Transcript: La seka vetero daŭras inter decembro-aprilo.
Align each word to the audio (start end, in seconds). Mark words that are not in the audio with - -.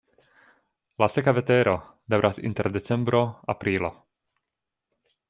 La 1.01 1.09
seka 1.15 1.33
vetero 1.39 1.75
daŭras 2.13 2.41
inter 2.51 2.71
decembro-aprilo. 2.79 3.93